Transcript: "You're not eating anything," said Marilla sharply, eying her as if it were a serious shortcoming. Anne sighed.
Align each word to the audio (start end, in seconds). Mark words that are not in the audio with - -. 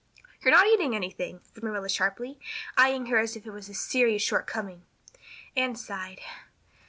"You're 0.41 0.51
not 0.51 0.65
eating 0.65 0.95
anything," 0.95 1.41
said 1.43 1.61
Marilla 1.61 1.87
sharply, 1.87 2.39
eying 2.79 3.05
her 3.05 3.19
as 3.19 3.35
if 3.35 3.45
it 3.45 3.51
were 3.51 3.57
a 3.57 3.61
serious 3.61 4.23
shortcoming. 4.23 4.81
Anne 5.55 5.75
sighed. 5.75 6.21